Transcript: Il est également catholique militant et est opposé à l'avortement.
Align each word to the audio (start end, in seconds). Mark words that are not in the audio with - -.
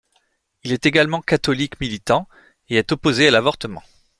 Il 0.63 0.71
est 0.71 0.87
également 0.87 1.21
catholique 1.21 1.79
militant 1.79 2.27
et 2.69 2.77
est 2.77 2.91
opposé 2.91 3.27
à 3.27 3.29
l'avortement. 3.29 3.83